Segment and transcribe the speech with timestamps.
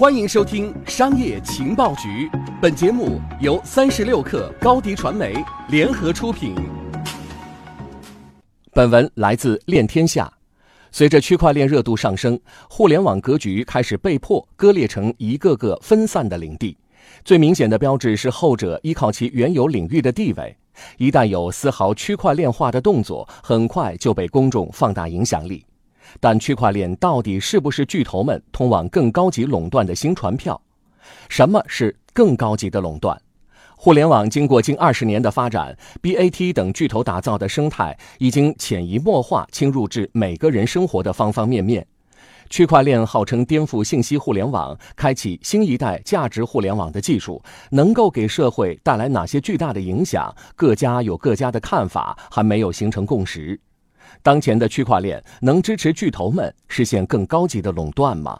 [0.00, 2.26] 欢迎收听《商业情报局》，
[2.58, 5.34] 本节目由三十六克高低传媒
[5.68, 6.54] 联合出品。
[8.72, 10.32] 本文来自链天下。
[10.90, 12.40] 随着区块链热度上升，
[12.70, 16.74] 互联网格局开始被迫割裂成一个个分散的领地。
[17.22, 20.56] 最明显的标志是后者依靠其原有领域的地位，
[20.96, 25.62] 一旦有丝毫区块链化的动作，很快就被公众放大影响力。
[26.18, 30.60] 但区块链到底是不是巨头们通往更高级垄断的新船票？
[31.28, 33.20] 什么是更高级的垄断？
[33.76, 41.86] 互联网经过近二十年的发展，BAT 等巨头打造的生态已经潜移默化侵入至每个人生活的方方面面。
[42.50, 50.34] 区块链号称颠覆信息互联网、开启新一代价值互联网的技术，能够给社会带来哪些巨大的影响？
[50.56, 53.58] 各家有各家的看法，还没有形成共识。
[54.22, 58.38] 当前的区块链能支持巨头们实现更高级的垄断吗？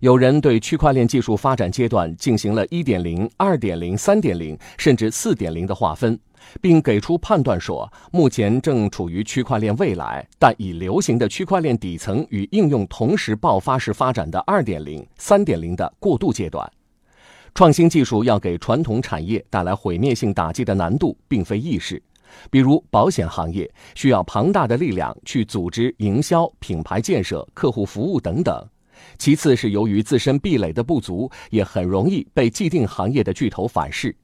[0.00, 6.18] 有人对区块链技术发展阶段进行了一点零、二点零、三点零，甚至四点零的划分，
[6.60, 16.70] 并给出判断说，目前正处于区块链未来，但已流行的区块链底层与应用同时爆发式发展的二点零、三点零的过渡阶段。
[17.54, 22.00] 创新技术要给传统产业带来毁灭性打击的难度，并非易事。
[22.50, 28.68] 比如保险行业需要庞大的力量去组织营销、品牌建设、客户服务等等。
[29.18, 34.14] 其次是由于自身壁垒的不足，也很容易被既定行业的巨头反噬。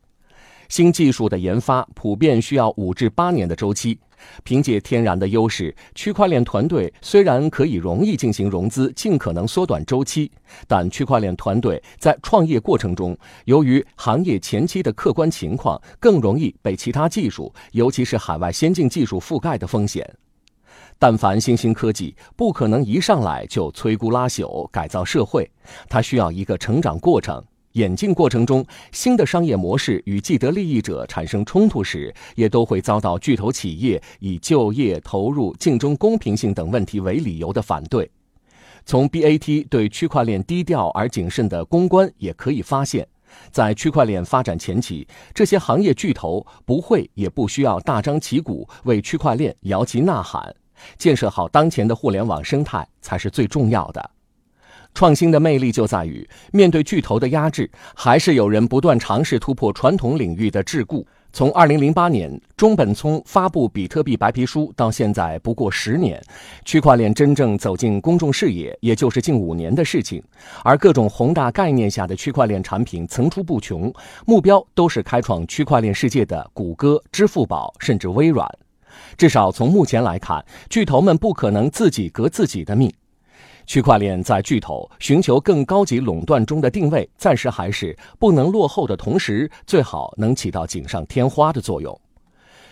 [0.68, 3.98] 新技术的研发普遍需要五至八年的周期。
[4.44, 10.30] 凭借天然的优势，区块链团队虽然可以容易进行融资，尽可能缩短周期，
[10.66, 20.08] 但区块链团队在创业过程中，由于行业前期的客观情况，更容易被其他技术，尤其是海外先进技术覆盖的风险。
[20.98, 25.50] 但凡新兴科技，不可能一上来就摧枯拉朽、改造社会，
[25.88, 27.44] 它需要一个成长过程。
[27.76, 38.10] 演进过程中，新的商业模式与既得利益者产生冲突时，也都会遭到巨头企业以就业、投入、竞争公平性等问题为理由的反对。
[38.86, 43.06] 从 BAT 对区块链低调而谨慎的公关也可以发现，
[43.50, 50.54] 在区块链发展前期，这些行业巨头不会也不需要大张旗鼓为区块链摇旗呐喊，
[50.96, 54.10] 建设好当前的互联网生态才是最重要的。
[54.96, 61.04] 创新的魅力就在于，面对巨头的压制，还是有人不断尝试突破传统领域的桎梏。
[61.34, 66.18] 从2008年中本聪发布比特币白皮书到现在不过十年，
[66.64, 70.22] 区块链真正走进公众视野，也就是近五年的事情。
[70.64, 73.92] 而各种宏大概念下的区块链产品层出不穷，
[74.24, 78.48] 目标都是开创区块链世界的谷歌、支付宝，甚至微软。
[79.18, 82.90] 至少从目前来看，巨头们不可能自己革自己的命。
[83.66, 92.00] 区块链在巨头寻求更高级垄断中的定位，暂时还是不能落后的同时，最好能起到锦上添花的作用。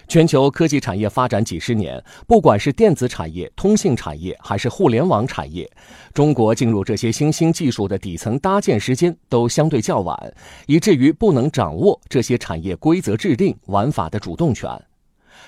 [0.06, 5.66] 全球科技产业发展几十年，不管是电子产业、通信产业，还是互联网产业，
[6.12, 10.34] 中国进入这些新兴技术的底层搭建时间都相对较晚，
[10.66, 14.70] 以至于不能掌握这些产业规则制定、玩法的主动权。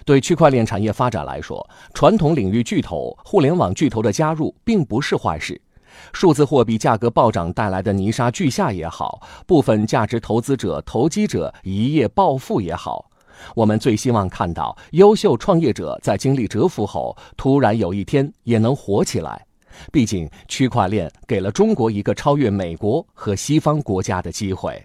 [0.04, 5.60] 对区块链产业发展来说，传统领域巨头、互联网巨头的加入并不是坏事。
[6.12, 13.10] 数字货币价格暴涨带来的泥沙俱下也好，部分价值投资者、投机者一夜暴富也好，
[13.54, 19.46] 我们最希望看到优秀创业者在经历蛰伏后，突然有一天也能火起来。
[19.92, 24.82] 毕竟，区块链给了中国一个超越美国和西方国家的机会。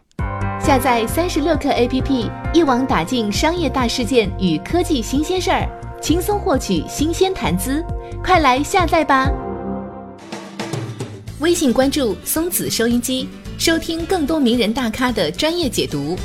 [0.63, 5.67] 下载三十六课 APP，一网打尽商业大事件与科技新鲜事儿，
[5.99, 7.83] 轻松获取新鲜谈资。
[8.23, 9.27] 快来下载吧！
[11.39, 13.27] 微信关注松子收音机，
[13.57, 16.15] 收听更多名人大咖的专业解读。